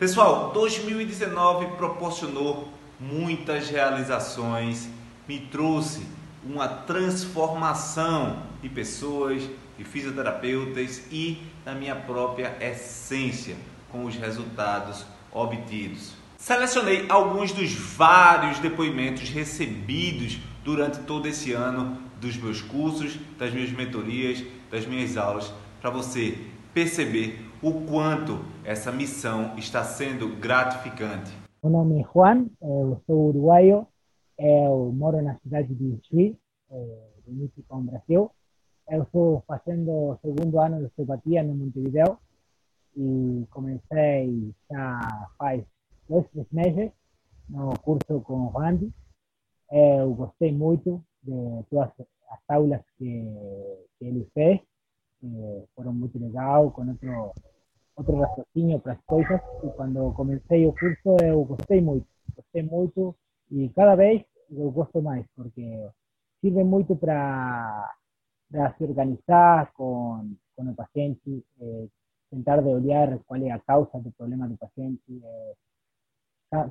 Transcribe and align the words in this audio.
Pessoal, 0.00 0.50
2019 0.54 1.76
proporcionou 1.76 2.72
muitas 2.98 3.68
realizações, 3.68 4.88
me 5.28 5.38
trouxe 5.38 6.06
uma 6.42 6.66
transformação 6.66 8.42
de 8.62 8.70
pessoas, 8.70 9.42
de 9.76 9.84
fisioterapeutas 9.84 11.02
e 11.12 11.42
da 11.66 11.74
minha 11.74 11.94
própria 11.94 12.56
essência 12.62 13.54
com 13.92 14.06
os 14.06 14.16
resultados 14.16 15.04
obtidos. 15.30 16.14
Selecionei 16.38 17.04
alguns 17.10 17.52
dos 17.52 17.70
vários 17.70 18.58
depoimentos 18.58 19.28
recebidos 19.28 20.38
durante 20.64 21.00
todo 21.00 21.28
esse 21.28 21.52
ano 21.52 22.02
dos 22.18 22.38
meus 22.38 22.62
cursos, 22.62 23.18
das 23.38 23.52
minhas 23.52 23.70
mentorias, 23.70 24.42
das 24.70 24.86
minhas 24.86 25.18
aulas, 25.18 25.52
para 25.78 25.90
você 25.90 26.38
perceber 26.72 27.38
o 27.62 27.84
quanto 27.86 28.38
essa 28.64 28.92
missão 28.92 29.56
está 29.58 29.84
sendo 29.84 30.36
gratificante. 30.36 31.30
Meu 31.62 31.72
nome 31.72 32.00
é 32.00 32.04
Juan, 32.04 32.46
eu 32.62 33.02
sou 33.06 33.28
uruguaio, 33.28 33.86
eu 34.38 34.92
moro 34.94 35.20
na 35.20 35.36
cidade 35.40 35.74
de 35.74 36.00
Juiz, 36.10 36.36
de 37.26 37.32
Michigan, 37.32 37.82
Brasil. 37.82 38.30
Eu 38.88 39.02
estou 39.02 39.44
fazendo 39.46 39.90
o 39.90 40.18
segundo 40.22 40.58
ano 40.58 40.78
de 40.78 40.86
osteopatia 40.86 41.42
no 41.42 41.54
Montevideo 41.54 42.18
e 42.96 43.46
comecei 43.50 44.54
já 44.70 45.28
faz 45.38 45.62
dois, 46.08 46.26
três 46.30 46.46
meses 46.50 46.90
no 47.48 47.78
curso 47.80 48.20
com 48.22 48.46
o 48.46 48.48
Randy. 48.48 48.92
Eu 49.70 50.14
gostei 50.14 50.52
muito 50.52 51.02
de 51.22 51.64
todas 51.68 51.90
as 52.30 52.40
aulas 52.48 52.80
que, 52.96 53.22
que 53.98 54.04
ele 54.04 54.28
fez, 54.32 54.60
que 55.20 55.64
foram 55.74 55.92
muito 55.92 56.18
legal, 56.18 56.70
com 56.70 56.82
outro 57.96 58.16
raciocínio 58.16 58.80
para 58.80 58.94
as 58.94 59.00
coisas 59.02 59.40
e 59.62 59.68
quando 59.70 60.12
comecei 60.14 60.66
o 60.66 60.72
curso 60.72 61.16
eu 61.22 61.44
gostei 61.44 61.80
muito, 61.80 62.06
gostei 62.34 62.62
muito 62.62 63.14
e 63.50 63.68
cada 63.70 63.94
vez 63.94 64.24
eu 64.50 64.70
gosto 64.70 65.02
mais 65.02 65.26
porque 65.36 65.88
sirve 66.40 66.64
muito 66.64 66.96
para 66.96 67.94
se 68.76 68.84
organizar 68.84 69.72
com, 69.74 70.34
com 70.56 70.62
o 70.64 70.74
paciente, 70.74 71.44
eh, 71.60 71.86
de 72.32 72.68
olhar 72.68 73.18
qual 73.26 73.42
é 73.42 73.50
a 73.50 73.58
causa 73.58 73.98
do 74.00 74.10
problema 74.12 74.48
do 74.48 74.56
paciente, 74.56 75.02
eh, 75.22 75.54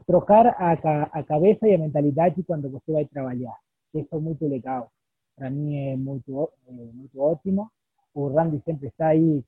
trocar 0.05 0.47
a, 0.47 0.73
a 0.73 1.23
cabeça 1.23 1.67
e 1.67 1.75
a 1.75 1.77
mentalidade 1.77 2.43
quando 2.43 2.69
você 2.69 2.91
vai 2.91 3.05
trabalhar. 3.05 3.57
Isso 3.93 4.13
é 4.13 4.19
muito 4.19 4.45
legal. 4.47 4.91
Para 5.35 5.49
mim 5.49 5.75
é 5.75 5.95
muito, 5.95 6.51
é 6.67 6.71
muito 6.71 7.19
ótimo. 7.19 7.71
O 8.13 8.27
Randy 8.27 8.61
sempre 8.65 8.87
está 8.87 9.07
aí 9.07 9.43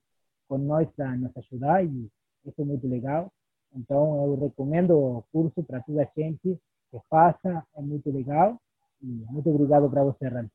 com 0.48 0.58
nós 0.58 0.88
para 0.96 1.16
nos 1.16 1.32
ajudar 1.38 1.84
e 1.84 2.10
isso 2.46 2.62
é 2.62 2.64
muito 2.64 2.88
legal. 2.88 3.32
Então, 3.76 4.26
eu 4.26 4.36
recomendo 4.36 4.98
o 4.98 5.24
curso 5.32 5.64
para 5.64 5.80
toda 5.82 6.02
a 6.02 6.08
gente 6.18 6.58
que 6.92 7.00
faça, 7.10 7.64
é 7.76 7.82
muito 7.82 8.12
legal. 8.12 8.58
E 9.02 9.06
muito 9.06 9.50
obrigado 9.50 9.90
para 9.90 10.04
você, 10.04 10.28
Randy. 10.28 10.52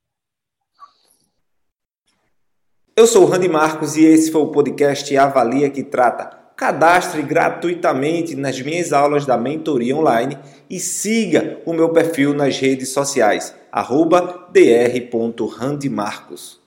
Eu 2.94 3.06
sou 3.06 3.24
o 3.24 3.26
Randy 3.26 3.48
Marcos 3.48 3.96
e 3.96 4.04
esse 4.04 4.30
foi 4.30 4.40
o 4.40 4.50
podcast 4.50 5.14
Avalia 5.16 5.70
que 5.70 5.82
Trata. 5.82 6.46
Cadastre 6.56 7.22
gratuitamente 7.22 8.34
nas 8.34 8.60
minhas 8.62 8.90
aulas 8.90 9.26
da 9.26 9.36
mentoria 9.36 9.94
online 9.94 10.38
e 10.70 10.80
siga 10.80 11.60
o 11.66 11.74
meu 11.74 11.92
perfil 11.92 12.32
nas 12.32 12.58
redes 12.58 12.88
sociais, 12.88 13.54
dr.randymarcos. 14.50 16.65